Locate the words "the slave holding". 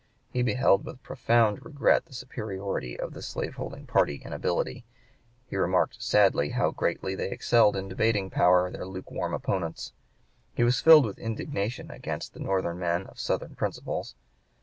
3.13-3.85